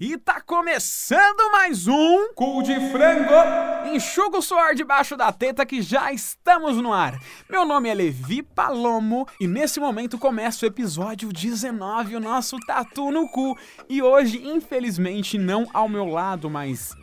[0.00, 3.34] E tá começando mais um Cu de Frango!
[3.92, 7.18] Enxuga o suor debaixo da teta que já estamos no ar.
[7.50, 13.10] Meu nome é Levi Palomo e nesse momento começa o episódio 19, o nosso Tatu
[13.10, 13.58] no Cu.
[13.88, 16.94] E hoje, infelizmente, não ao meu lado, mas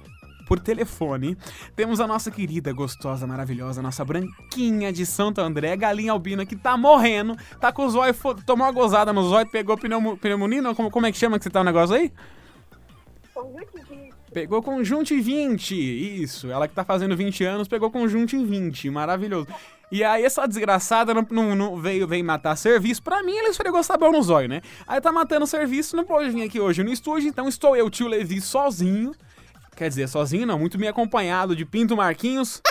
[0.47, 1.37] por telefone,
[1.75, 6.77] temos a nossa querida, gostosa, maravilhosa, nossa branquinha de Santo André, galinha albina que tá
[6.77, 8.15] morrendo, tá com o zóio,
[8.45, 11.49] tomou uma gozada no zóio, pegou pneumo, pneumonia, como, como é que chama que você
[11.49, 12.09] tá o negócio aí?
[13.35, 14.13] Conjuntivite.
[14.31, 16.49] Pegou conjuntivite, isso.
[16.49, 19.47] Ela que tá fazendo 20 anos pegou conjuntivite, maravilhoso.
[19.91, 23.03] E aí essa desgraçada não, não, não veio, veio matar serviço.
[23.03, 24.61] Pra mim, ela esfregou sabão no zóio, né?
[24.87, 28.07] Aí tá matando serviço, não pode vir aqui hoje no estúdio, então estou eu, tio
[28.07, 29.13] Levi, sozinho.
[29.75, 32.61] Quer dizer, sozinho não, muito bem acompanhado de Pinto Marquinhos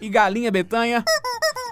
[0.00, 1.04] e Galinha Betanha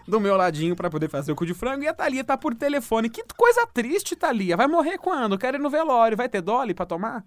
[0.06, 1.82] do meu ladinho pra poder fazer o cu de frango.
[1.82, 3.10] E a Thalia tá por telefone.
[3.10, 4.56] Que coisa triste, Thalia.
[4.56, 5.36] Vai morrer quando?
[5.36, 6.16] Quero ir no velório.
[6.16, 7.24] Vai ter Dolly pra tomar?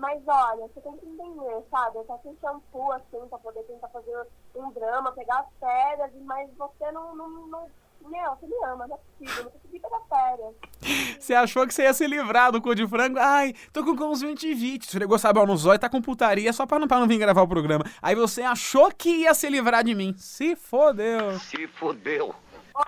[0.00, 1.98] Mas olha, você tem que entender, sabe?
[1.98, 4.26] Eu tô sem shampoo, assim, pra poder tentar fazer
[4.56, 7.66] um drama, pegar as férias, mas você não, não, não...
[8.00, 10.54] Meu, você me ama, não é possível, não consegui pegar férias.
[11.20, 13.18] Você achou que você ia se livrar do cu de frango?
[13.18, 14.86] Ai, tô com conjuntivite.
[14.86, 17.48] Esfregou sabão no zóio, tá com putaria só pra não, pra não vir gravar o
[17.48, 17.84] programa.
[18.00, 20.14] Aí você achou que ia se livrar de mim.
[20.16, 21.38] Se fodeu.
[21.40, 22.34] Se fudeu.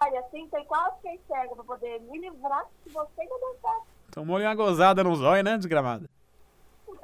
[0.01, 3.81] Olha, tentei quase que cega pra poder me livrar se você ainda não tá.
[4.13, 6.09] Tomou-lhe uma gozada no zóio, né, desgramada?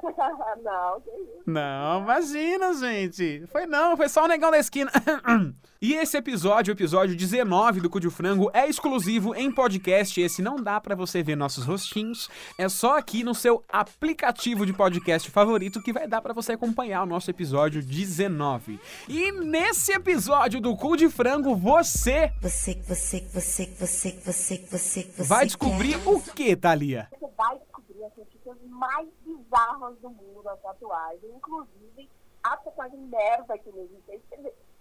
[0.63, 1.43] não, que isso.
[1.45, 3.45] Não, imagina, gente.
[3.47, 4.91] Foi não, foi só o negão da esquina.
[5.81, 10.19] e esse episódio, o episódio 19 do Cu de Frango, é exclusivo em podcast.
[10.19, 12.29] Esse não dá pra você ver nossos rostinhos.
[12.57, 17.03] É só aqui no seu aplicativo de podcast favorito que vai dar pra você acompanhar
[17.03, 18.79] o nosso episódio 19.
[19.07, 25.23] E nesse episódio do Cu de Frango, você Você, você, você, você, você, você, você.
[25.23, 27.07] vai descobrir o que, Thalia?
[27.11, 28.17] Você vai descobrir as
[28.49, 32.09] notícias mais bizarras do mundo da tatuagem, inclusive
[32.43, 34.21] a tatuagem merda que ele fez.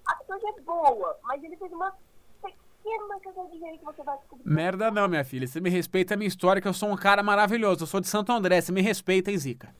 [0.07, 1.95] A tatuagem é boa, mas ele fez uma
[2.43, 4.49] pequena cagadinha aí que você vai descobrir.
[4.49, 5.47] Merda não, minha filha.
[5.47, 7.83] Você me respeita a minha história, que eu sou um cara maravilhoso.
[7.83, 8.61] Eu sou de Santo André.
[8.61, 9.75] Você me respeita, hein, Zica?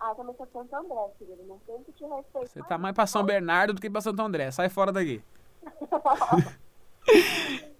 [0.00, 1.42] Ah, também sou de Santo André, querido.
[1.46, 2.46] Não tem que te respeitar.
[2.46, 4.50] Você tá mais pra São Bernardo do que pra Santo André.
[4.50, 5.22] Sai fora daqui.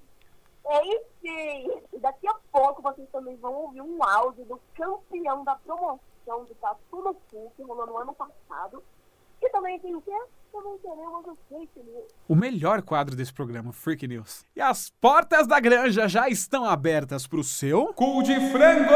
[0.67, 6.01] Enfim, e daqui a pouco vocês também vão ouvir um áudio do campeão da promoção
[6.27, 8.83] do Tatu no Cu, que rolou no ano passado.
[9.43, 10.17] E também tem o quê?
[10.51, 12.05] Também teremos o fake news.
[12.27, 14.47] O melhor quadro desse programa, Freak News.
[14.57, 18.95] E as portas da granja já estão abertas pro seu cu de frango.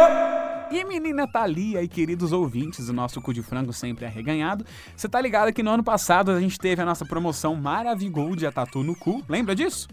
[0.70, 4.64] E menina Thalia e queridos ouvintes do nosso cu de frango sempre arreganhado,
[4.96, 8.52] você tá ligado que no ano passado a gente teve a nossa promoção Maravigold a
[8.52, 9.88] Tatu no Cu, lembra disso?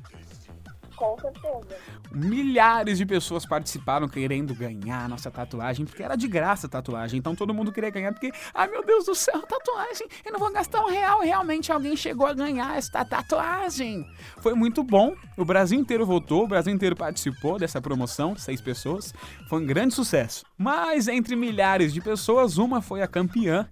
[0.96, 1.78] Com certeza.
[2.12, 7.18] Milhares de pessoas participaram querendo ganhar a nossa tatuagem, porque era de graça a tatuagem.
[7.20, 10.52] Então todo mundo queria ganhar, porque, ai meu Deus do céu, tatuagem, eu não vou
[10.52, 11.22] gastar um real.
[11.22, 14.06] Realmente alguém chegou a ganhar esta tatuagem.
[14.38, 15.16] Foi muito bom.
[15.38, 19.14] O Brasil inteiro votou, o Brasil inteiro participou dessa promoção, seis pessoas.
[19.50, 20.46] Foi um grande sucesso.
[20.58, 23.68] Mas entre milhares de pessoas, uma foi a campeã,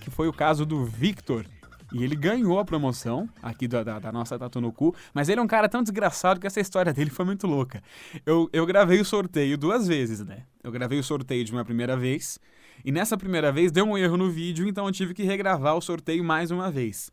[0.00, 1.46] que foi o caso do Victor.
[1.92, 5.40] E ele ganhou a promoção aqui da, da, da nossa Tatu no Cu, mas ele
[5.40, 7.82] é um cara tão desgraçado que essa história dele foi muito louca.
[8.24, 10.44] Eu, eu gravei o sorteio duas vezes, né?
[10.62, 12.38] Eu gravei o sorteio de uma primeira vez,
[12.84, 15.80] e nessa primeira vez deu um erro no vídeo, então eu tive que regravar o
[15.80, 17.10] sorteio mais uma vez.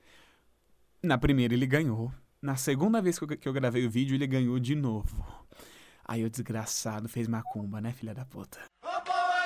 [1.04, 2.12] Na primeira ele ganhou.
[2.42, 5.24] Na segunda vez que eu, que eu gravei o vídeo, ele ganhou de novo.
[6.06, 8.60] Aí o desgraçado fez macumba, né, filha da puta?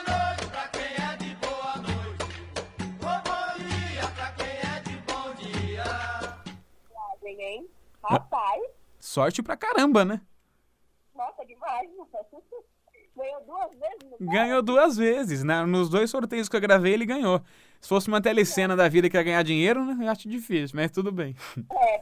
[0.08, 0.47] Viagem,
[8.04, 8.62] Rapaz,
[9.00, 10.22] Sorte pra caramba, né?
[11.16, 11.90] nossa, demais.
[13.18, 15.66] Ganhou duas vezes Ganhou duas vezes, né?
[15.66, 17.42] Nos dois sorteios que eu gravei, ele ganhou.
[17.82, 20.06] Se fosse uma telecena da vida que ia ganhar dinheiro, né?
[20.06, 21.36] Eu acho difícil, mas tudo bem.
[21.72, 22.02] É.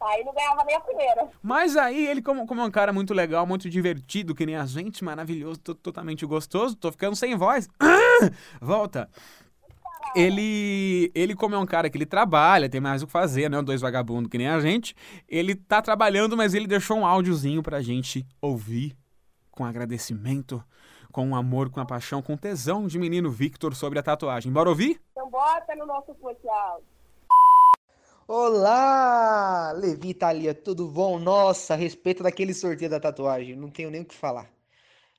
[0.01, 1.29] Aí não ganhava nem a primeira.
[1.43, 4.65] Mas aí, ele, como, como é um cara muito legal, muito divertido, que nem a
[4.65, 7.69] gente, maravilhoso, to- totalmente gostoso, tô ficando sem voz.
[8.59, 9.07] Volta.
[10.15, 13.61] Ele, ele, como é um cara que ele trabalha, tem mais o que fazer, né?
[13.61, 14.95] Dois vagabundos que nem a gente.
[15.27, 18.95] Ele tá trabalhando, mas ele deixou um áudiozinho pra gente ouvir
[19.49, 20.63] com agradecimento,
[21.11, 24.51] com amor, com a paixão, com tesão de menino Victor sobre a tatuagem.
[24.51, 24.99] Bora ouvir?
[25.11, 26.81] Então bota no nosso social.
[28.27, 31.19] Olá, Levi Thalia, tudo bom?
[31.19, 34.49] Nossa, a respeito daquele sorteio da tatuagem, não tenho nem o que falar.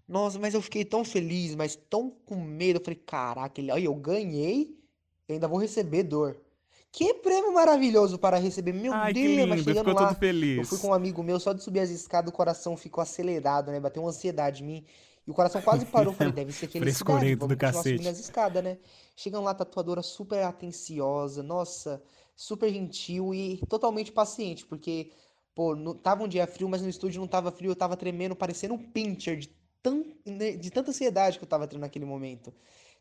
[0.08, 2.78] Nossa, mas eu fiquei tão feliz, mas tão com medo.
[2.78, 4.74] Eu falei, caraca, ele- olha, eu ganhei,
[5.32, 6.36] eu ainda vou receber dor.
[6.90, 10.58] Que prêmio maravilhoso para receber, meu Ai, que Deus, mas lindo, chegando ficou lá, feliz.
[10.58, 13.70] eu fui com um amigo meu, só de subir as escadas o coração ficou acelerado,
[13.72, 13.80] né?
[13.80, 14.84] Bateu uma ansiedade em mim.
[15.26, 16.12] E o coração quase parou.
[16.12, 16.68] Falei, deve ser.
[16.68, 18.08] Frescurento Vamos do continuar subindo cacete.
[18.08, 18.78] as escadas, né?
[19.16, 22.02] Chegando lá, a tatuadora super atenciosa, nossa,
[22.36, 25.10] super gentil e totalmente paciente, porque,
[25.54, 28.34] pô, no- tava um dia frio, mas no estúdio não tava frio, eu tava tremendo,
[28.36, 29.48] parecendo um pincher de,
[29.82, 30.02] tan,
[30.58, 32.52] de tanta ansiedade que eu tava tendo naquele momento.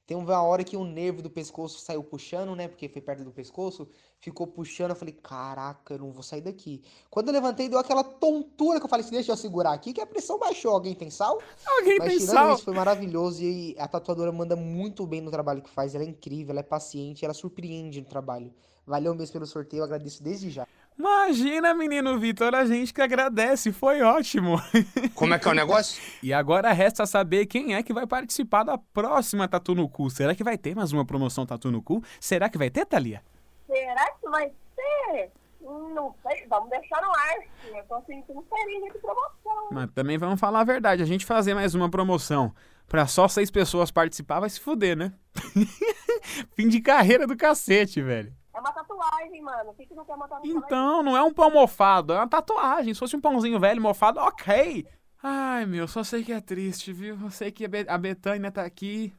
[0.06, 2.68] Tem uma hora que o nervo do pescoço saiu puxando, né?
[2.68, 3.88] Porque foi perto do pescoço,
[4.19, 4.89] ficou puxando.
[4.89, 6.81] Eu falei, caraca, eu não vou sair daqui.
[7.09, 10.01] Quando eu levantei, deu aquela tontura que eu falei assim: deixa eu segurar aqui, que
[10.01, 10.71] a pressão baixou.
[10.71, 11.39] Alguém tem sal?
[11.65, 12.53] Alguém Mas tem tirando sal?
[12.56, 13.44] isso, foi maravilhoso.
[13.44, 15.95] E a tatuadora manda muito bem no trabalho que faz.
[15.95, 18.54] Ela é incrível, ela é paciente, ela surpreende no trabalho.
[18.86, 20.68] Valeu mesmo pelo sorteio, eu agradeço desde já.
[21.01, 24.62] Imagina, menino Vitor, a gente que agradece, foi ótimo.
[25.15, 26.00] Como é que é o negócio?
[26.21, 30.12] E agora resta saber quem é que vai participar da próxima Tatu no Cu.
[30.12, 32.03] Será que vai ter mais uma promoção Tatu no Cu?
[32.19, 33.24] Será que vai ter, Thalia?
[33.65, 35.31] Será que vai ser?
[35.59, 37.38] Não sei, vamos deixar no ar.
[37.63, 37.75] sim.
[37.75, 39.69] Eu tô sentindo feliz de promoção.
[39.71, 42.54] Mas também vamos falar a verdade, a gente fazer mais uma promoção
[42.88, 45.13] pra só seis pessoas participar vai se fuder, né?
[46.56, 48.31] Fim de carreira do cacete, velho.
[48.53, 49.69] É uma tatuagem, mano.
[49.71, 50.51] O que, que não quer uma tatuagem?
[50.57, 52.94] Então, não é um pão mofado, é uma tatuagem.
[52.94, 54.86] Se fosse um pãozinho velho mofado, ok.
[55.24, 57.18] Ai, meu, só sei que é triste, viu?
[57.21, 59.13] Eu sei que a Be- a Betânia tá aqui.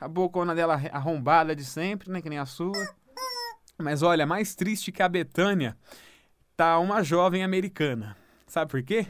[0.00, 2.20] A bocona dela arrombada de sempre, né?
[2.20, 2.72] Que nem a sua.
[3.78, 5.76] Mas olha, mais triste que a Betânia
[6.56, 8.16] tá uma jovem americana.
[8.46, 9.06] Sabe por quê?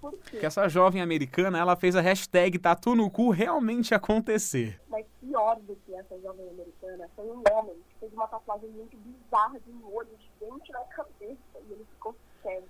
[0.00, 4.80] Porque essa jovem americana, ela fez a hashtag Tatu no cu realmente acontecer.
[4.88, 8.96] Mas pior do que essa jovem americana foi um homem que fez uma tatuagem muito
[8.96, 12.66] bizarra de um olho gigante na cabeça e ele ficou cego.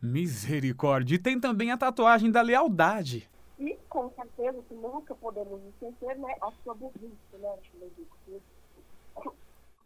[0.00, 1.16] Misericórdia.
[1.16, 3.28] E tem também a tatuagem da lealdade.
[3.58, 8.16] E com certeza que nunca podemos esquecer, né, a sua burrice, né, Chilebico?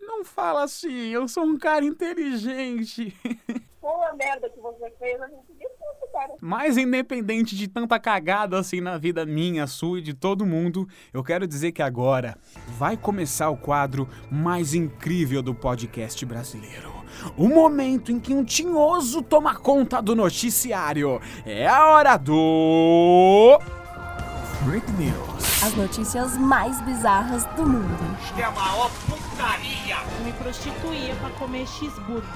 [0.02, 3.16] Não fala assim, eu sou um cara inteligente.
[3.80, 6.34] Com a merda que você fez, a gente desculpa, cara.
[6.40, 11.22] Mas independente de tanta cagada assim na vida minha, sua e de todo mundo, eu
[11.22, 12.36] quero dizer que agora
[12.78, 16.92] vai começar o quadro mais incrível do podcast brasileiro.
[17.36, 21.20] O momento em que um tinhoso toma conta do noticiário.
[21.44, 23.58] É a hora do.
[24.64, 25.31] Freak News.
[25.64, 27.86] As notícias mais bizarras do mundo.
[30.24, 32.28] me prostituía pra comer cheeseburger.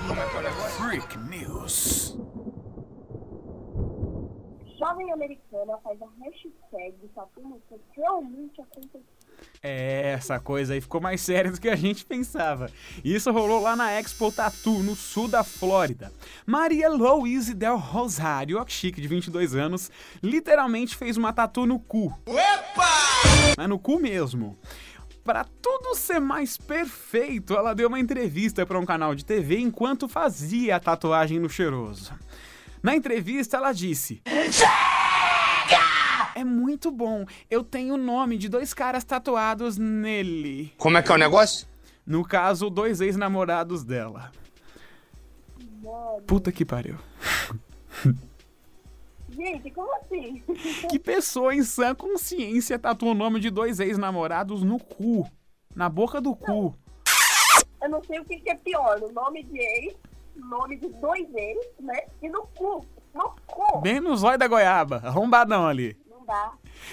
[0.79, 2.17] Freak News.
[4.79, 9.26] Jovem americana faz a hashtag Tatu no Cu realmente aconteceu.
[9.63, 12.71] É, essa coisa aí ficou mais séria do que a gente pensava.
[13.05, 16.13] Isso rolou lá na Expo Tattoo, no sul da Flórida.
[16.47, 19.91] Maria Louise Del Rosário, chique de 22 anos,
[20.23, 22.17] literalmente fez uma tatu no cu.
[23.57, 24.57] Mas no cu mesmo.
[25.25, 30.09] Pra tudo ser mais perfeito, ela deu uma entrevista para um canal de TV enquanto
[30.09, 32.13] fazia a tatuagem no cheiroso.
[32.81, 34.23] Na entrevista, ela disse:
[36.37, 37.25] É muito bom.
[37.51, 40.71] Eu tenho o nome de dois caras tatuados nele.
[40.77, 41.67] Como é que é o negócio?
[42.07, 44.31] No caso, dois ex-namorados dela.
[46.27, 46.97] Puta que pariu.
[49.31, 50.43] Gente, como assim?
[50.91, 55.27] Que pessoa em sã consciência tatua o nome de dois ex-namorados no cu?
[55.75, 56.75] Na boca do cu.
[57.81, 59.95] Eu não sei o que, que é pior, o nome de ex,
[60.37, 61.99] o nome de dois ex, né?
[62.21, 62.85] E no cu.
[63.15, 63.81] No cu.
[63.81, 64.97] Bem no zóio da goiaba.
[65.03, 65.97] Arrombadão ali.
[66.27, 66.53] Não dá.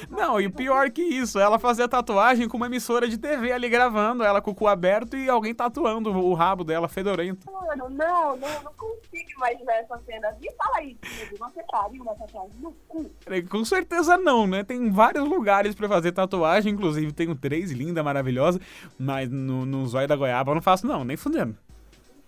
[0.09, 4.23] Não, e pior que isso, ela fazia tatuagem com uma emissora de TV ali gravando,
[4.23, 7.51] ela com o cu aberto e alguém tatuando o rabo dela, fedorento.
[7.51, 10.35] Mano, não, não, não consigo imaginar essa cena.
[10.39, 13.11] Me fala aí, Diego, você faria uma tatuagem no cu?
[13.49, 14.63] Com certeza não, né?
[14.63, 18.59] Tem vários lugares pra fazer tatuagem, inclusive tenho três, linda, maravilhosa,
[18.97, 21.57] mas no, no zóio da goiaba eu não faço não, nem fudendo.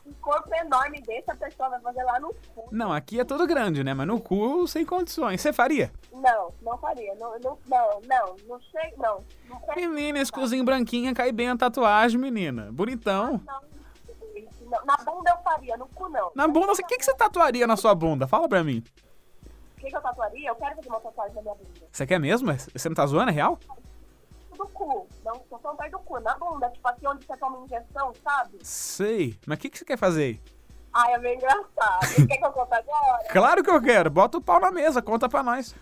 [0.05, 2.69] Um corpo enorme desse, a pessoa vai fazer lá no cu.
[2.71, 3.93] Não, aqui é todo grande, né?
[3.93, 5.41] Mas no cu, sem condições.
[5.41, 5.91] Você faria?
[6.13, 7.15] Não, não faria.
[7.15, 9.23] Não, não, não, não, não sei, não.
[9.49, 9.87] não sei.
[9.87, 12.69] Menina, esse cozinho branquinho cai bem a tatuagem, menina.
[12.71, 13.41] Bonitão.
[13.45, 13.61] Não,
[14.69, 16.31] não, na bunda eu faria, no cu não.
[16.35, 18.27] Na bunda, o que, que você tatuaria na sua bunda?
[18.27, 18.83] Fala pra mim.
[19.77, 20.49] O que, que eu tatuaria?
[20.49, 21.69] Eu quero fazer uma tatuagem na minha bunda.
[21.91, 22.51] Você quer mesmo?
[22.53, 23.29] Você não tá zoando?
[23.29, 23.59] É real?
[24.57, 25.07] Do cu.
[25.65, 26.19] Falando perto do cu.
[26.19, 28.59] Na bunda, tipo aqui onde você toma injeção, sabe?
[28.61, 29.35] Sei.
[29.47, 30.39] Mas o que, que você quer fazer?
[30.93, 32.05] Ai, é meio engraçado.
[32.05, 33.23] Você quer que eu conte agora?
[33.33, 34.09] Claro que eu quero.
[34.11, 35.75] Bota o pau na mesa, conta pra nós.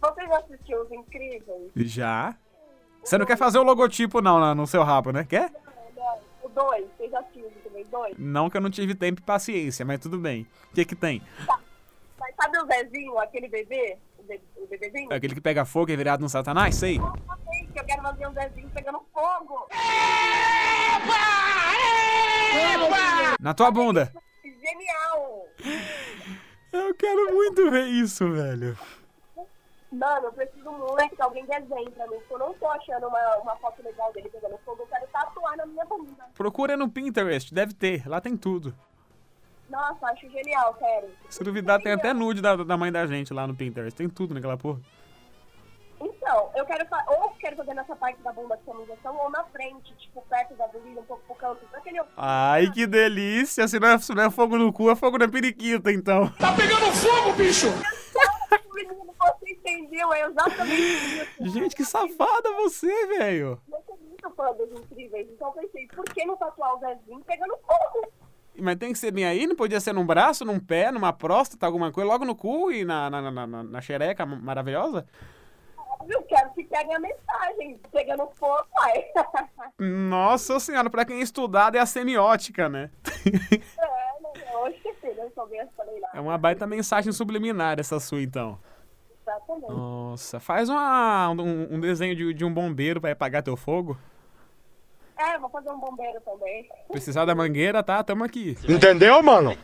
[0.00, 1.72] Você já assistiu Os Incríveis?
[1.74, 2.36] Já.
[3.02, 5.24] Você não quer fazer o logotipo, não, na- no seu rabo, né?
[5.24, 5.50] Quer?
[6.42, 7.84] O 2, você já assistiu também?
[7.86, 8.14] Dois?
[8.16, 10.46] Não que eu não tive tempo e paciência, mas tudo bem.
[10.70, 11.20] O que que tem?
[12.20, 13.98] Mas sabe o Zezinho, aquele bebê?
[14.56, 15.12] O, bebezinho?
[15.12, 16.74] Aquele que pega fogo e é virado no satanás?
[16.74, 16.98] Sei.
[16.98, 19.68] Eu quero fazer um Zezinho pegando fogo.
[23.40, 24.12] Na tua bunda.
[24.44, 25.46] Genial!
[26.72, 28.76] Eu quero muito ver isso, velho.
[29.90, 33.36] Mano, eu preciso muito que alguém desenhe pra mim, porque eu não tô achando uma,
[33.38, 34.82] uma foto legal dele pegando fogo.
[34.82, 36.24] Eu quero tatuar na minha bunda.
[36.34, 38.74] Procura no Pinterest, deve ter, lá tem tudo.
[39.68, 41.10] Nossa, acho genial, sério.
[41.28, 43.96] Se duvidar, tem até nude da, da mãe da gente lá no Pinterest.
[43.96, 44.80] Tem tudo naquela porra.
[46.00, 49.42] Então, eu quero ou quero fazer nessa parte da bunda é uma injeção, ou na
[49.44, 51.60] frente, tipo, perto da virilha, um pouco pro canto.
[51.72, 53.66] Aquele Ai, que delícia!
[53.66, 56.32] Se não, é, se não é fogo no cu, é fogo na periquita, então.
[58.74, 60.12] menino, você entendeu?
[60.12, 61.48] É exatamente isso.
[61.48, 63.60] Gente, que safada você, velho!
[63.70, 67.24] Eu sou muito fã dos incríveis, então eu pensei, por que não tatuar o Zezinho
[67.24, 68.12] pegando fogo?
[68.60, 71.66] Mas tem que ser bem aí, não podia ser num braço, num pé, numa próstata,
[71.66, 75.06] alguma coisa, logo no cu e na, na, na, na, na xereca maravilhosa?
[76.08, 79.04] Eu quero que peguem a mensagem, pegando fogo, pai.
[79.78, 82.90] Nossa senhora, pra quem é estudado é a semiótica, né?
[83.26, 86.10] é, não, não, eu esqueci, não sou bem falei lá.
[86.14, 88.58] É uma baita mensagem subliminar essa sua, então.
[89.20, 89.68] Exatamente.
[89.68, 93.98] Nossa, faz uma, um, um desenho de, de um bombeiro pra apagar teu fogo.
[95.18, 96.68] É, vou fazer um bombeiro também.
[96.88, 98.02] Precisar da mangueira, tá?
[98.04, 98.56] Tamo aqui.
[98.68, 99.56] Entendeu, mano?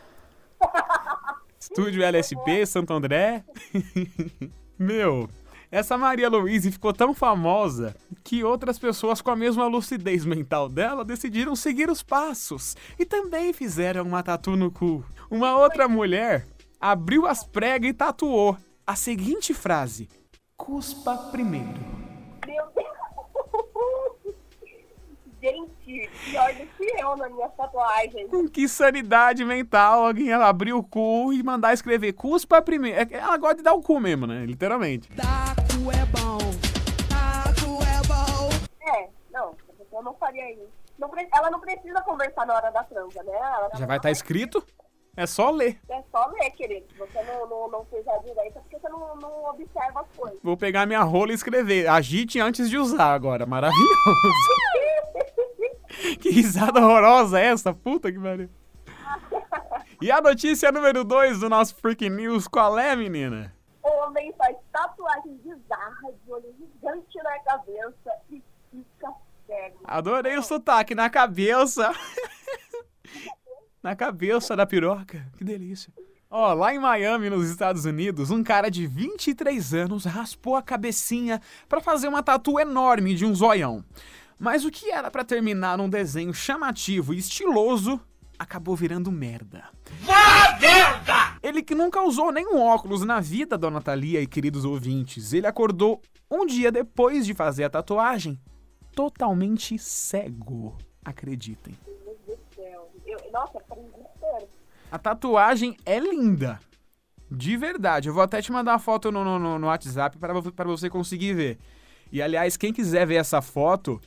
[1.57, 3.43] Estúdio LSP, Santo André.
[4.77, 5.29] Meu,
[5.71, 11.05] essa Maria Louise ficou tão famosa que outras pessoas com a mesma lucidez mental dela
[11.05, 15.03] decidiram seguir os passos e também fizeram uma tatu no cu.
[15.31, 16.45] Uma outra mulher
[16.79, 20.09] abriu as pregas e tatuou a seguinte frase:
[20.57, 21.79] Cuspa primeiro.
[22.45, 22.95] Meu Deus.
[25.45, 28.27] Gente, pior do que eu na minha tatuagem.
[28.29, 32.97] Com que sanidade mental alguém ela abrir o cu e mandar escrever cuspa primeiro.
[33.13, 34.43] É Ela gosta de dar o cu mesmo, né?
[34.43, 35.07] Literalmente.
[38.87, 40.67] É, não, a pessoa não faria isso.
[40.97, 43.33] Não pre- ela não precisa conversar na hora da transa, né?
[43.35, 44.65] Ela Já vai estar escrito?
[45.17, 45.79] É só ler.
[45.89, 46.87] É só ler, querido.
[46.97, 50.39] Você não, não, não fez a direita porque você não, não observa as coisas.
[50.43, 51.87] Vou pegar minha rola e escrever.
[51.87, 53.45] Agite antes de usar agora.
[53.45, 53.85] Maravilhoso.
[56.19, 57.73] que risada horrorosa é essa?
[57.73, 58.49] Puta que pariu.
[60.01, 63.53] E a notícia número 2 do nosso Freak News, qual é, menina?
[63.81, 69.13] Homem faz tatuagem bizarra de olho gigante na cabeça e fica
[69.45, 69.79] cego.
[69.83, 71.91] Adorei o sotaque na cabeça.
[73.81, 75.25] na cabeça da piroca.
[75.37, 75.93] Que delícia.
[76.29, 81.39] Ó, lá em Miami, nos Estados Unidos, um cara de 23 anos raspou a cabecinha
[81.69, 83.85] pra fazer uma tatu enorme de um zoião.
[84.37, 87.99] Mas o que era pra terminar num desenho chamativo e estiloso
[88.37, 89.63] acabou virando merda.
[91.41, 96.01] Ele que nunca usou nenhum óculos na vida, dona Thalia e queridos ouvintes, ele acordou
[96.29, 98.39] um dia depois de fazer a tatuagem
[98.93, 100.75] totalmente cego.
[101.03, 101.75] Acreditem.
[101.85, 102.91] Meu Deus do céu.
[103.05, 104.47] Eu, nossa, para desespero.
[104.91, 106.59] A tatuagem é linda.
[107.29, 108.07] De verdade.
[108.09, 111.33] Eu vou até te mandar uma foto no, no, no- WhatsApp para para você conseguir
[111.33, 111.59] ver.
[112.15, 113.99] E aliás, quem quiser ver essa foto,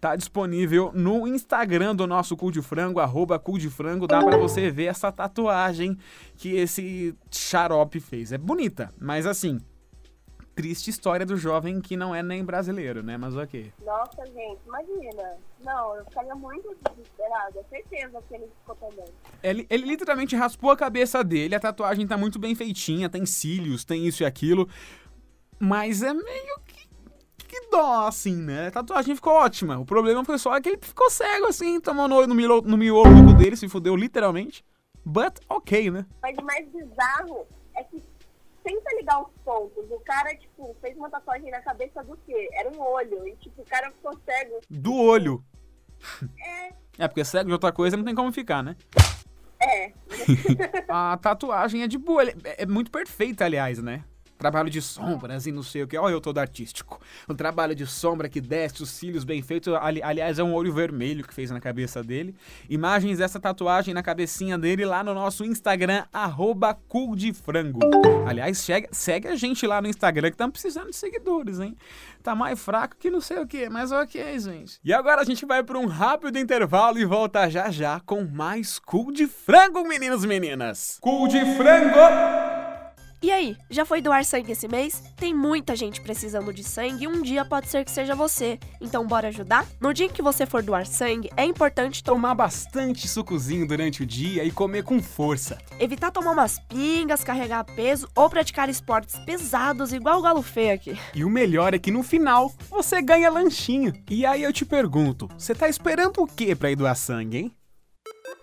[0.00, 4.06] tá disponível no Instagram do nosso Cu de Frango, arroba Cu de Frango.
[4.06, 5.98] Dá para você ver essa tatuagem
[6.36, 8.30] que esse xarope fez.
[8.30, 9.58] É bonita, mas assim,
[10.54, 13.18] triste história do jovem que não é nem brasileiro, né?
[13.18, 13.72] Mas ok.
[13.84, 15.36] Nossa, gente, imagina.
[15.64, 17.60] Não, eu ficaria muito desesperada.
[17.68, 19.12] Certeza que ele ficou também.
[19.42, 23.84] Ele, ele literalmente raspou a cabeça dele, a tatuagem tá muito bem feitinha, tem cílios,
[23.84, 24.68] tem isso e aquilo.
[25.58, 26.60] Mas é meio
[27.60, 27.70] que.
[27.70, 28.68] Dó, assim, né?
[28.68, 29.78] A tatuagem ficou ótima.
[29.78, 33.34] O problema foi só que ele ficou cego, assim, tomou no, no, miolo, no miolo
[33.34, 34.64] dele, se fudeu literalmente.
[35.04, 36.06] But ok, né?
[36.22, 38.02] Mas o mais bizarro é que
[38.62, 39.90] tenta ligar os pontos.
[39.90, 42.48] O cara, tipo, fez uma tatuagem na cabeça do quê?
[42.52, 43.26] Era um olho.
[43.26, 44.60] E, tipo, o cara ficou cego.
[44.68, 45.42] Do olho.
[46.40, 48.76] É, É, porque cego de outra coisa não tem como ficar, né?
[49.60, 49.92] é.
[50.88, 54.04] A tatuagem é de boa, é, é muito perfeita, aliás, né?
[54.38, 55.98] Trabalho de sombras e não sei o que.
[55.98, 57.00] Olha eu todo artístico.
[57.28, 59.74] Um trabalho de sombra que desce os cílios bem feitos.
[59.74, 62.34] Ali- aliás, é um olho vermelho que fez na cabeça dele.
[62.70, 66.78] Imagens dessa tatuagem na cabecinha dele lá no nosso Instagram, arroba
[67.42, 67.80] Frango.
[68.26, 71.76] Aliás, segue, segue a gente lá no Instagram que estamos precisando de seguidores, hein?
[72.22, 74.78] Tá mais fraco que não sei o que, mas ok, gente.
[74.84, 78.78] E agora a gente vai para um rápido intervalo e volta já já com mais
[78.78, 80.98] Cu de Frango, meninos e meninas.
[81.00, 82.47] Cu de Frango!
[83.20, 85.02] E aí, já foi doar sangue esse mês?
[85.16, 88.60] Tem muita gente precisando de sangue e um dia pode ser que seja você.
[88.80, 89.66] Então bora ajudar?
[89.80, 94.02] No dia em que você for doar sangue, é importante to- Tomar bastante sucozinho durante
[94.04, 95.58] o dia e comer com força.
[95.80, 100.96] evitar tomar umas pingas, carregar peso ou praticar esportes pesados igual o galo feio aqui.
[101.14, 103.92] E o melhor é que no final você ganha lanchinho.
[104.08, 107.52] E aí eu te pergunto, você tá esperando o que pra ir doar sangue, hein?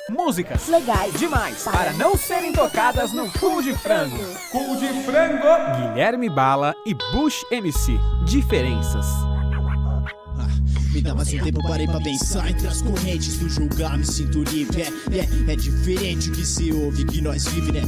[0.10, 1.14] Músicas Legais.
[1.14, 4.18] demais para não serem tocadas no Cu de Frango.
[4.52, 5.90] Cu de Frango!
[5.90, 8.00] Guilherme Bala e Bush MC.
[8.24, 9.35] Diferenças.
[10.96, 14.84] Me mais um tempo, parei pra pensar Entre as correntes do julgar, me sinto livre
[14.84, 17.82] É, é, é diferente o que se ouve, que nós vive, né?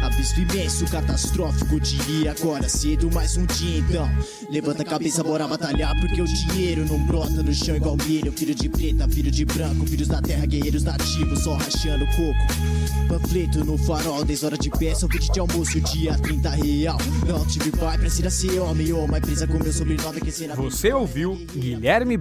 [0.00, 4.08] Abismo imenso, catastrófico, diria agora cedo mais um dia então.
[4.48, 8.32] Levanta a cabeça, bora batalhar Porque o dinheiro não brota no chão igual milho.
[8.32, 13.08] Filho de preta, filho de branco, filhos da terra, guerreiros nativos Só rachando coco.
[13.08, 16.98] Panfleto no farol, 10 horas de pé, só vídeo de almoço, dia 30 real.
[17.26, 20.92] Não tive pai, precisa ser homem ou uma empresa com meu sobrenome que será Você
[20.92, 22.16] ouviu Guilherme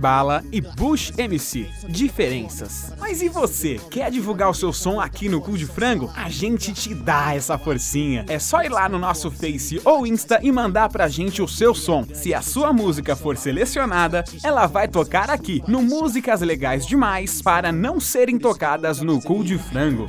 [0.52, 1.68] E Bush MC.
[1.88, 2.92] Diferenças.
[3.00, 3.80] Mas e você?
[3.92, 6.12] Quer divulgar o seu som aqui no Cu de Frango?
[6.16, 8.26] A gente te dá essa forcinha.
[8.28, 11.76] É só ir lá no nosso Face ou Insta e mandar pra gente o seu
[11.76, 12.04] som.
[12.16, 17.72] Se a sua música for selecionada, ela vai tocar aqui no Músicas Legais Demais para
[17.72, 20.08] não serem tocadas no Cu de Frango.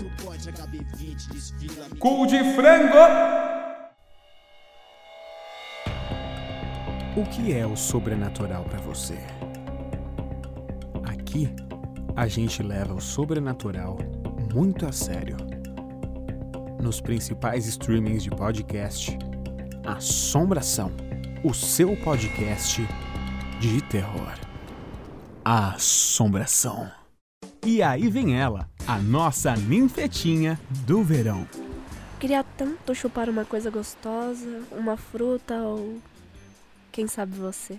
[1.98, 2.96] Cu de Frango!
[7.14, 9.18] O que é o sobrenatural pra você?
[11.28, 11.46] Aqui,
[12.16, 13.98] a gente leva o sobrenatural
[14.50, 15.36] muito a sério.
[16.80, 19.14] Nos principais streamings de podcast,
[19.84, 20.90] Assombração,
[21.44, 22.80] o seu podcast
[23.60, 24.32] de terror.
[25.44, 26.90] A Assombração.
[27.62, 31.46] E aí vem ela, a nossa ninfetinha do verão.
[32.18, 35.98] Queria tanto chupar uma coisa gostosa, uma fruta ou.
[36.90, 37.78] Quem sabe você.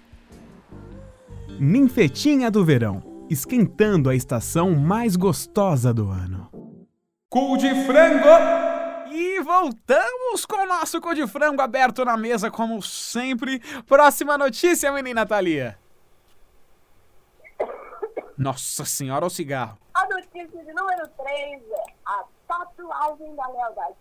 [1.60, 6.50] Ninfetinha do verão, esquentando a estação mais gostosa do ano.
[7.30, 8.28] Cu de frango!
[9.12, 13.60] E voltamos com o nosso cu de frango aberto na mesa, como sempre.
[13.86, 15.78] Próxima notícia, menina Thalia.
[18.38, 19.78] Nossa senhora, o cigarro.
[19.94, 23.96] A notícia de número 3 é a tatuagem da lealdade.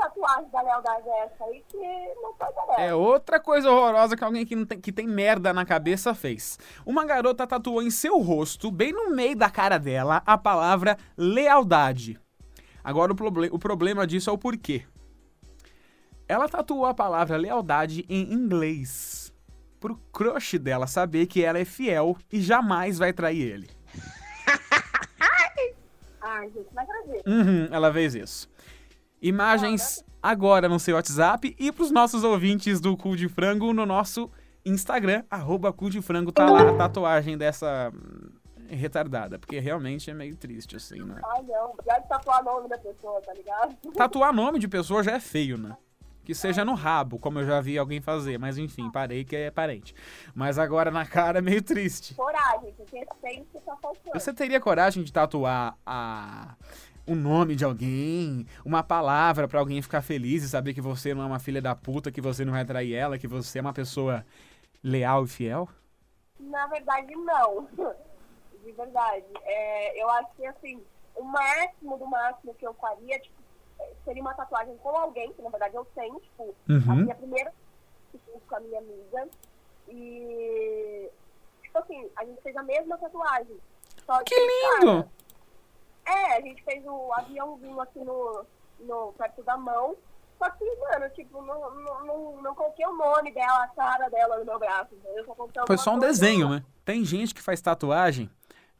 [0.00, 4.24] Tatuagem da lealdade é essa aí que não foi da É outra coisa horrorosa que
[4.24, 6.58] alguém que, não tem, que tem merda na cabeça fez.
[6.86, 12.18] Uma garota tatuou em seu rosto, bem no meio da cara dela, a palavra lealdade.
[12.82, 14.86] Agora o, proble o problema disso é o porquê.
[16.26, 19.30] Ela tatuou a palavra lealdade em inglês.
[19.78, 23.70] Pro crush dela saber que ela é fiel e jamais vai trair ele.
[26.22, 27.28] Ai, gente, não acredito.
[27.28, 28.48] Uhum, ela fez isso.
[29.22, 34.30] Imagens agora no seu WhatsApp e pros nossos ouvintes do Cu de Frango no nosso
[34.64, 38.30] Instagram, arroba Cu de Frango, tá lá a tatuagem dessa hum,
[38.68, 41.20] retardada, porque realmente é meio triste, assim, né?
[41.24, 41.74] Ai, não.
[41.84, 43.74] Já de tatuar o nome da pessoa, tá ligado?
[43.96, 45.76] Tatuar nome de pessoa já é feio, né?
[46.24, 49.50] Que seja no rabo, como eu já vi alguém fazer, mas enfim, parei que é
[49.50, 49.94] parente.
[50.34, 52.14] Mas agora na cara é meio triste.
[52.14, 54.12] Coragem, porque sempre tá faltando.
[54.12, 56.54] Você teria coragem de tatuar a
[57.10, 61.22] o nome de alguém, uma palavra pra alguém ficar feliz e saber que você não
[61.22, 63.72] é uma filha da puta, que você não vai trair ela, que você é uma
[63.72, 64.24] pessoa
[64.82, 65.68] leal e fiel?
[66.38, 67.68] Na verdade, não.
[68.64, 69.24] De verdade.
[69.44, 70.82] É, eu acho que, assim,
[71.16, 73.34] o máximo do máximo que eu faria, tipo,
[74.04, 76.96] seria uma tatuagem com alguém, que na verdade eu tenho, tipo, a Uhum.
[77.02, 77.52] minha primeira
[78.48, 79.28] com a minha amiga.
[79.88, 81.10] E,
[81.62, 83.56] tipo assim, a gente fez a mesma tatuagem.
[84.06, 85.08] Só Que lindo!
[86.10, 88.44] É, a gente fez o aviãozinho aqui no,
[88.80, 89.96] no perto da mão.
[90.38, 94.38] Só que, mano, tipo, não, não, não, não coloquei o nome dela, a cara dela
[94.38, 94.88] no meu braço.
[95.66, 96.56] Foi só um desenho, lá.
[96.56, 96.64] né?
[96.84, 98.30] Tem gente que faz tatuagem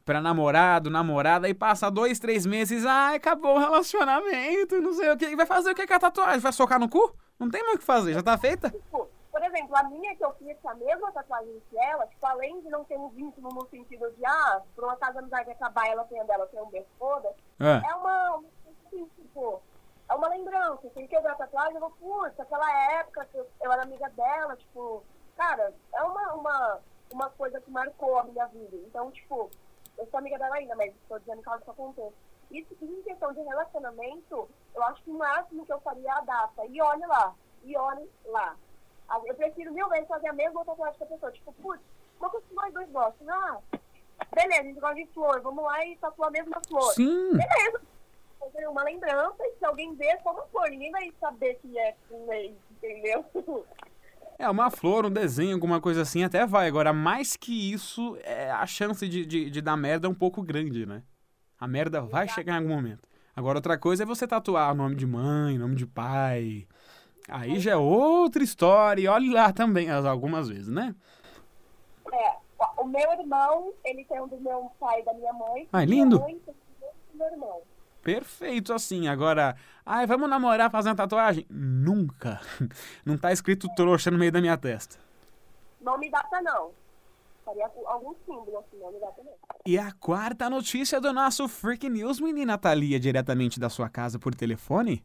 [0.03, 5.17] pra namorado, namorada, e passa dois, três meses, ai, acabou o relacionamento, não sei o
[5.17, 5.25] que.
[5.25, 6.39] E vai fazer o que com a tatuagem?
[6.39, 7.15] Vai socar no cu?
[7.39, 8.71] Não tem mais o que fazer, já tá feita?
[8.71, 9.07] Tipo,
[9.41, 12.69] por exemplo, a minha que eu fiz a mesma tatuagem que ela, tipo, além de
[12.69, 16.21] não ter um vínculo no sentido de, ah, por uma casa amizade acabar, ela tem
[16.21, 17.27] a dela, tem um beijo, foda,
[17.59, 17.89] É.
[17.89, 18.43] é uma,
[18.85, 19.59] assim, tipo,
[20.07, 20.85] é uma lembrança.
[20.85, 23.81] Assim, que eu ver a tatuagem, eu vou, putz, aquela época que eu, eu era
[23.81, 25.03] amiga dela, tipo,
[25.35, 26.79] cara, é uma, uma,
[27.11, 28.77] uma coisa que marcou a minha vida.
[28.85, 29.49] Então, tipo,
[29.97, 32.13] eu sou amiga dela ainda, mas estou dizendo que ela só contou.
[32.51, 36.21] Isso em questão de relacionamento, eu acho que o máximo que eu faria é a
[36.21, 36.63] data.
[36.67, 38.55] E olhe lá, e olhe lá.
[39.25, 41.31] Eu prefiro mil vezes fazer a mesma tatuagem que a pessoa.
[41.31, 41.81] Tipo, putz,
[42.19, 43.29] uma coisa que nós dois gostam.
[43.29, 43.57] Ah,
[44.33, 46.93] beleza, a gente gosta de flor, vamos lá e tatuar a mesma flor.
[46.93, 47.31] Sim.
[47.31, 47.81] Beleza.
[48.39, 50.69] Fazer uma lembrança e se alguém ver, só uma flor.
[50.69, 53.25] Ninguém vai saber que é um ex, entendeu?
[54.39, 56.67] É, uma flor, um desenho, alguma coisa assim, até vai.
[56.67, 60.41] Agora, mais que isso, é, a chance de, de, de dar merda é um pouco
[60.41, 61.03] grande, né?
[61.59, 63.07] A merda vai chegar em algum momento.
[63.35, 66.67] Agora, outra coisa é você tatuar nome de mãe, nome de pai.
[67.31, 69.01] Aí já é outra história.
[69.01, 70.93] E olhe lá também, as- algumas vezes, né?
[72.11, 72.35] É,
[72.77, 75.67] o meu irmão, ele tem um do meu pai e da minha mãe.
[75.71, 76.19] Ah, Minha lindo.
[76.19, 77.61] mãe tem um do meu irmão.
[78.03, 79.07] perfeito assim.
[79.07, 81.45] Agora, ai, vamos namorar fazendo tatuagem?
[81.49, 82.41] Nunca.
[83.05, 84.97] Não tá escrito trouxa no meio da minha testa.
[85.79, 86.71] Nome e data não.
[87.43, 89.31] Faria algum símbolo assim, nome e data não.
[89.65, 94.35] E a quarta notícia do nosso Freak News, menina Thalia, diretamente da sua casa por
[94.35, 95.03] telefone?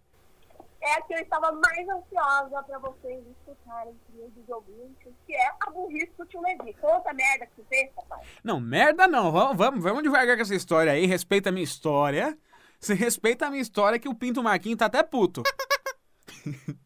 [0.87, 5.71] É a que eu estava mais ansiosa pra vocês escutarem, queridos ouvintes, que é a
[5.71, 6.73] burrice do tio Levi.
[6.75, 8.25] Conta a merda que você fez, papai.
[8.45, 9.33] Não, merda não.
[9.33, 11.05] Vamos, vamos, vamos devagar com essa história aí.
[11.05, 12.39] Respeita a minha história.
[12.79, 15.43] Você respeita a minha história que o Pinto Marquinho tá até puto.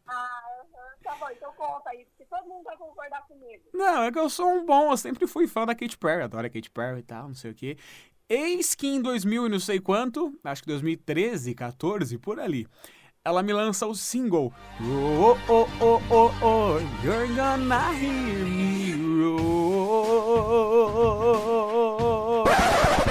[0.07, 0.63] Ah,
[1.03, 3.63] tá bom, então conta aí, porque todo mundo vai concordar comigo.
[3.71, 6.47] Não, é que eu sou um bom, eu sempre fui fã da Katy Perry, adoro
[6.47, 7.77] a Katy Perry e tal, não sei o quê.
[8.27, 12.67] Eis que em 2000 e não sei quanto, acho que 2013, 14, por ali,
[13.23, 18.81] ela me lança o single Oh, oh, oh, oh, oh, you're gonna hear me.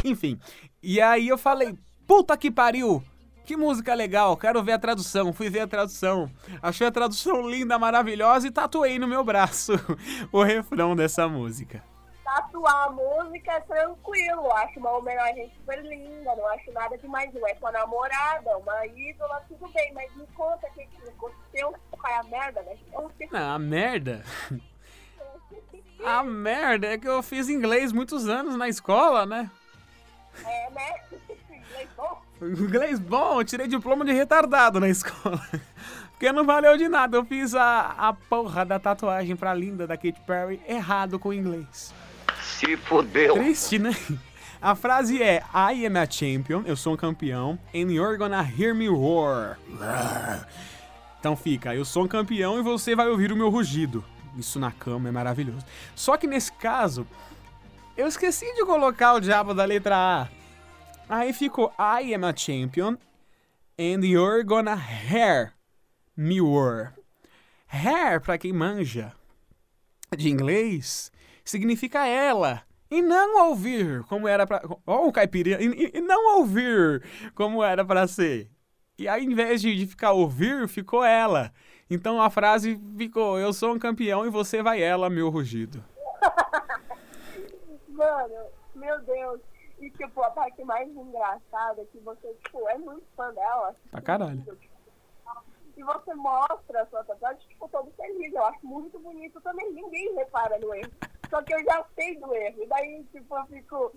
[0.04, 0.38] Enfim,
[0.82, 3.02] e aí eu falei, puta que pariu,
[3.44, 5.32] que música legal, quero ver a tradução.
[5.32, 6.28] Fui ver a tradução.
[6.60, 9.72] Achei a tradução linda, maravilhosa e tatuei no meu braço
[10.32, 11.84] o refrão dessa música.
[12.30, 17.34] Tatuar a música é tranquilo, acho uma homenagem super linda, não acho nada demais.
[17.34, 22.12] Não é sua namorada, uma ídola, tudo bem, mas me conta o que aconteceu, qual
[22.12, 22.78] é a merda, né?
[23.32, 24.24] Não, a merda.
[26.02, 29.50] A merda é que eu fiz inglês muitos anos na escola, né?
[30.46, 30.94] É, né?
[31.50, 32.22] Inglês bom?
[32.40, 35.38] Inglês bom, eu tirei diploma de retardado na escola.
[36.12, 39.96] Porque não valeu de nada, eu fiz a, a porra da tatuagem pra linda da
[39.96, 41.92] Katy Perry errado com o inglês.
[42.58, 42.76] Se.
[43.34, 43.94] Triste, né?
[44.60, 48.74] A frase é I am a champion, eu sou um campeão, and you're gonna hear
[48.74, 49.58] me roar.
[51.18, 54.04] Então fica, eu sou um campeão e você vai ouvir o meu rugido.
[54.36, 55.64] Isso na cama é maravilhoso.
[55.94, 57.06] Só que nesse caso,
[57.96, 60.28] eu esqueci de colocar o diabo da letra A.
[61.08, 62.96] Aí ficou I am a champion
[63.78, 65.52] and you're gonna hear
[66.16, 66.94] me roar.
[67.66, 69.12] Hair, pra quem manja
[70.16, 71.10] de inglês,
[71.44, 72.62] significa ela.
[72.90, 74.62] E não ouvir como era pra.
[74.86, 75.62] Ó, o caipira.
[75.62, 77.02] E, e- não ouvir
[77.34, 78.50] como era pra ser.
[78.98, 81.52] E ao invés de, de ficar ouvir, ficou ela.
[81.88, 85.82] Então a frase ficou: Eu sou um campeão e você vai ela, meu rugido.
[87.88, 88.34] Mano,
[88.74, 89.40] meu Deus.
[89.80, 93.74] E tipo, a parte mais engraçada é que você, tipo, é muito fã dela.
[93.90, 94.44] Pra caralho.
[95.76, 98.34] E você mostra a sua tatuagem, tipo, todo feliz.
[98.34, 99.72] Eu acho muito bonito também.
[99.72, 100.90] Ninguém repara no erro.
[101.30, 102.66] Só que eu já sei do erro.
[102.68, 103.92] Daí, tipo, eu fico.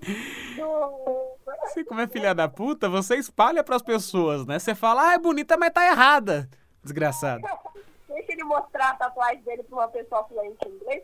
[1.66, 4.60] Você, como é filha da puta, você espalha pras pessoas, né?
[4.60, 6.48] Você fala, ah, é bonita, mas tá errada.
[6.84, 7.44] Desgraçado.
[8.08, 11.02] Deixa ele mostrar a tatuagem dele pra uma pessoa fluente em inglês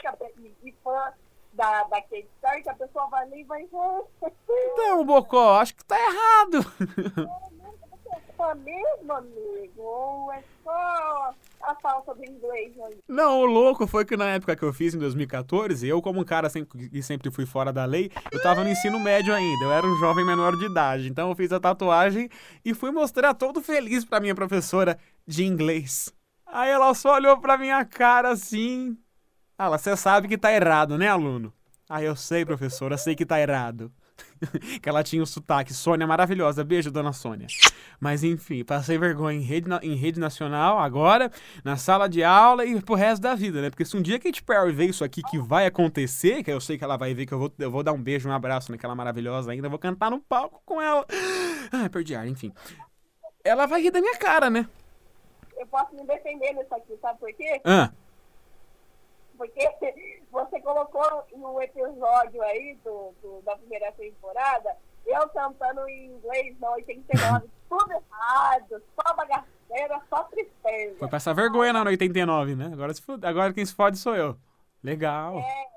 [0.63, 1.11] e, fã
[1.53, 2.27] da, da Kate
[2.63, 3.63] que a pessoa vai ali e vai.
[3.63, 6.59] Então, Bocó, acho que tá errado.
[8.55, 9.81] Mesmo, amigo?
[9.81, 12.73] Ou é só a falta do inglês?
[13.07, 16.23] Não, o louco foi que na época que eu fiz, em 2014, eu, como um
[16.23, 19.85] cara que sempre fui fora da lei, eu tava no ensino médio ainda, eu era
[19.85, 21.09] um jovem menor de idade.
[21.09, 22.29] Então eu fiz a tatuagem
[22.63, 24.97] e fui mostrar todo feliz pra minha professora
[25.27, 26.13] de inglês.
[26.45, 28.97] Aí ela só olhou pra minha cara assim.
[29.57, 31.53] Ela, você sabe que tá errado, né, aluno?
[31.89, 33.91] Ah, eu sei, professora, sei que tá errado.
[34.81, 35.73] que ela tinha o sotaque.
[35.73, 36.63] Sônia maravilhosa.
[36.63, 37.47] Beijo, dona Sônia.
[37.99, 41.31] Mas enfim, passei vergonha em rede, em rede nacional agora,
[41.63, 43.69] na sala de aula e pro resto da vida, né?
[43.69, 46.77] Porque se um dia Katy Perry ver isso aqui que vai acontecer, que eu sei
[46.77, 48.95] que ela vai ver, que eu vou, eu vou dar um beijo, um abraço naquela
[48.95, 51.05] maravilhosa ainda, vou cantar no palco com ela.
[51.71, 52.51] Ah, perdi ar, enfim.
[53.43, 54.67] Ela vai rir da minha cara, né?
[55.57, 57.61] Eu posso me defender nisso aqui, sabe por quê?
[57.65, 57.91] Ah,
[59.39, 59.69] Porque
[60.29, 64.75] você colocou no episódio aí do, do- da primeira temporada,
[65.07, 70.97] eu cantando em inglês na 89, tudo errado, só bagaceira, só tristeza.
[70.99, 72.69] foi passar vergonha na 89, né?
[72.73, 74.35] Agora, se agora quem se fode sou eu.
[74.83, 75.39] Legal.
[75.39, 75.69] É,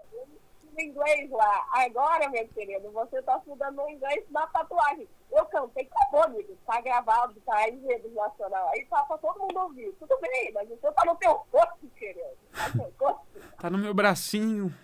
[0.82, 1.66] inglês lá.
[1.72, 5.08] Agora, meu querido, você tá estudando inglês na tatuagem.
[5.30, 6.56] Eu cantei, acabou, amigo.
[6.66, 8.68] Tá gravado, tá em rede nacional.
[8.70, 9.92] Aí tá pra todo mundo ouvir.
[10.00, 12.20] Tudo bem, mas você tá no teu rosto, querido.
[12.52, 13.31] Tá no teu rosto.
[13.62, 14.74] Tá no meu bracinho.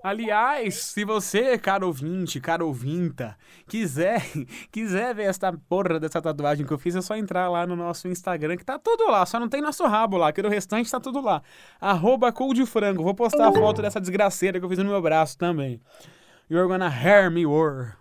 [0.00, 4.22] Aliás, se você, caro ouvinte, caro ouvinta, quiser,
[4.70, 8.06] quiser ver essa porra dessa tatuagem que eu fiz, é só entrar lá no nosso
[8.06, 11.00] Instagram, que tá tudo lá, só não tem nosso rabo lá, que o restante tá
[11.00, 11.42] tudo lá.
[11.80, 12.32] Arroba
[12.68, 13.02] Frango.
[13.02, 15.80] Vou postar a foto dessa desgraceira que eu fiz no meu braço também.
[16.48, 17.98] You're gonna hear me roar.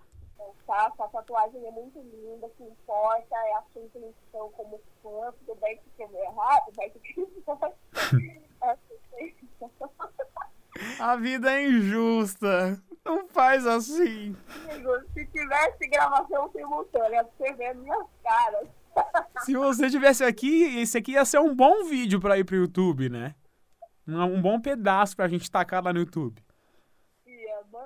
[0.67, 0.91] Tá?
[0.93, 5.33] Essa tatuagem é muito linda, o que importa é a sua intenção como fã.
[5.39, 8.46] Tudo bem que ficou errado, mas o que importa é
[10.99, 12.81] a vida é injusta.
[13.05, 14.35] Não faz assim.
[15.13, 18.67] Se tivesse gravação simultânea, você vê as minhas caras.
[19.45, 23.09] Se você tivesse aqui, esse aqui ia ser um bom vídeo pra ir pro YouTube,
[23.09, 23.35] né?
[24.07, 26.43] Um, um bom pedaço pra gente tacar lá no YouTube.
[27.23, 27.76] Tia, mano do céu.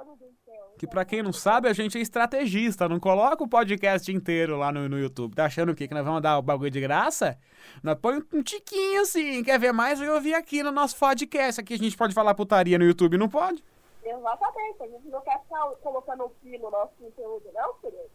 [0.78, 4.72] Que pra quem não sabe, a gente é estrategista, não coloca o podcast inteiro lá
[4.72, 5.36] no, no YouTube.
[5.36, 5.88] Tá achando o quê?
[5.88, 7.38] Que nós vamos dar o bagulho de graça?
[7.84, 10.02] Nós põe um tiquinho assim, quer ver mais?
[10.02, 11.62] Eu vi aqui no nosso podcast.
[11.62, 13.64] Aqui a gente pode falar putaria no YouTube, não pode?
[14.04, 18.10] Exatamente, a gente não quer ficar colocando o pi no nosso conteúdo, não, querido?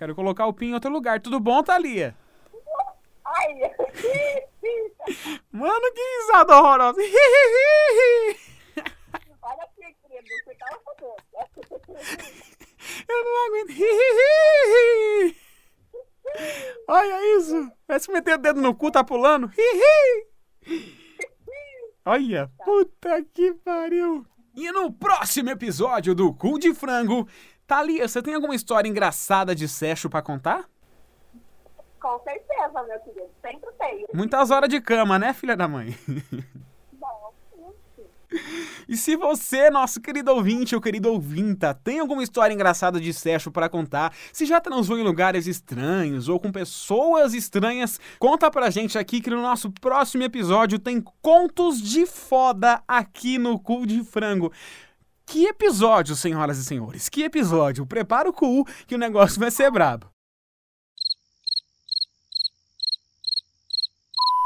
[0.00, 1.20] Quero colocar o PIN em outro lugar.
[1.20, 2.16] Tudo bom, Thalia?
[3.22, 3.54] Ai,
[5.52, 6.98] Mano, que risada horrorosa.
[9.42, 9.94] olha aqui,
[10.28, 10.54] você
[11.00, 11.30] boca.
[13.08, 13.70] Eu não aguento.
[16.88, 17.72] Olha isso.
[17.86, 19.50] Parece meter o dedo no cu, tá pulando.
[22.04, 24.26] Olha, puta que pariu.
[24.54, 27.28] E no próximo episódio do Cu de Frango,
[27.66, 30.68] Thalia, você tem alguma história engraçada de Seixo pra contar?
[32.00, 34.06] Com certeza, meu querido, sempre tem.
[34.14, 35.94] Muitas horas de cama, né, filha da mãe?
[38.90, 43.48] E se você, nosso querido ouvinte ou querido ouvinta, tem alguma história engraçada de Seixo
[43.48, 48.98] pra contar, se já transou em lugares estranhos ou com pessoas estranhas, conta pra gente
[48.98, 54.50] aqui que no nosso próximo episódio tem contos de foda aqui no Cu de Frango.
[55.24, 57.08] Que episódio, senhoras e senhores?
[57.08, 57.86] Que episódio?
[57.86, 60.09] Prepara o cu que o negócio vai ser brabo.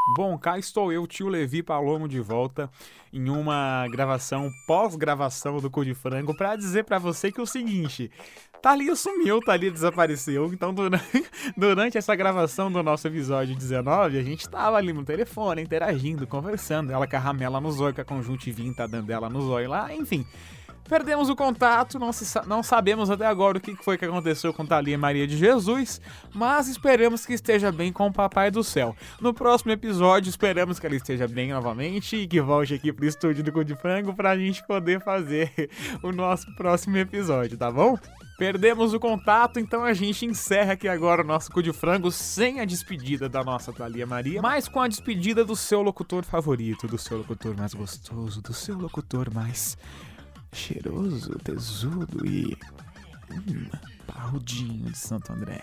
[0.06, 2.70] Bom, cá estou eu, tio Levi Palomo, de volta
[3.10, 7.46] em uma gravação, pós-gravação do Cu de Frango, pra dizer pra você que é o
[7.46, 8.10] seguinte:
[8.60, 10.52] Thalia sumiu, Thalia desapareceu.
[10.52, 11.24] Então, durante,
[11.56, 16.92] durante essa gravação do nosso episódio 19, a gente tava ali no telefone, interagindo, conversando.
[16.92, 20.26] Ela com a ramela no zóio, com a conjuntivinta dando dela no zóio lá, enfim.
[20.88, 24.66] Perdemos o contato, não, se não sabemos até agora o que foi que aconteceu com
[24.66, 26.00] Thalia Maria de Jesus,
[26.34, 28.94] mas esperamos que esteja bem com o Papai do Céu.
[29.18, 33.42] No próximo episódio, esperamos que ela esteja bem novamente e que volte aqui pro estúdio
[33.42, 35.70] do Cu de Frango pra gente poder fazer
[36.02, 37.98] o nosso próximo episódio, tá bom?
[38.36, 42.60] Perdemos o contato, então a gente encerra aqui agora o nosso Cu de Frango sem
[42.60, 46.98] a despedida da nossa Thalia Maria, mas com a despedida do seu locutor favorito, do
[46.98, 49.78] seu locutor mais gostoso, do seu locutor mais
[50.54, 52.56] cheiroso, tesudo e.
[53.30, 53.68] Hum,
[54.06, 55.60] parrudinho de Santo André.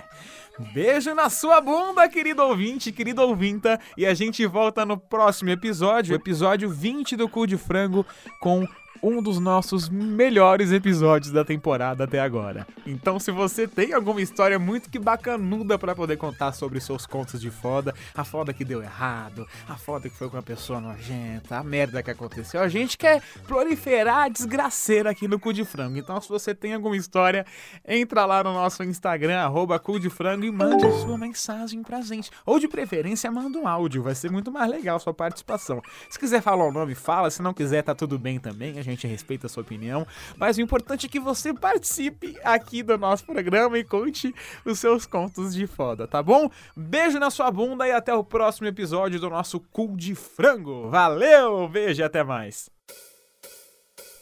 [0.74, 3.80] Beijo na sua bunda, querido ouvinte, querido ouvinta.
[3.98, 8.06] E a gente volta no próximo episódio, episódio 20 do Cu de Frango,
[8.40, 8.68] com
[9.02, 12.68] um dos nossos melhores episódios da temporada até agora.
[12.86, 17.42] Então, se você tem alguma história muito que bacanuda pra poder contar sobre seus contos
[17.42, 21.58] de foda, a foda que deu errado, a foda que foi com uma pessoa nojenta,
[21.58, 25.98] a merda que aconteceu, a gente quer proliferar a desgraceira aqui no Cu de Frango.
[25.98, 27.46] Então, se você tem alguma história,
[27.88, 32.02] entra lá no nosso Instagram, arroba Cu de Frango, e mande a sua mensagem pra
[32.02, 32.30] gente.
[32.46, 35.82] Ou de preferência, manda um áudio, vai ser muito mais legal a sua participação.
[36.10, 37.32] Se quiser falar o nome, fala.
[37.32, 38.78] Se não quiser, tá tudo bem também.
[38.78, 40.06] A gente respeita a sua opinião.
[40.38, 44.34] Mas o importante é que você participe aqui do nosso programa e conte
[44.66, 46.50] os seus contos de foda, tá bom?
[46.76, 50.90] Beijo na sua bunda e até o próximo episódio do nosso Cu de Frango.
[50.90, 52.70] Valeu, beijo e até mais.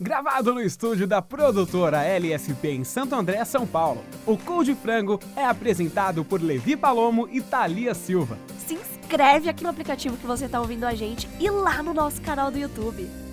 [0.02, 5.20] Gravado no estúdio da produtora LSP em Santo André, São Paulo, o Cu de Frango
[5.36, 8.38] é apresentado por Levi Palomo e Thalia Silva.
[8.66, 12.22] Se inscreve aqui no aplicativo que você tá ouvindo a gente e lá no nosso
[12.22, 13.29] canal do YouTube.